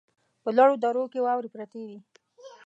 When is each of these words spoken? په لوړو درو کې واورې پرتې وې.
په 0.43 0.49
لوړو 0.57 0.75
درو 0.83 1.03
کې 1.11 1.19
واورې 1.25 1.49
پرتې 1.53 1.81
وې. 1.87 1.99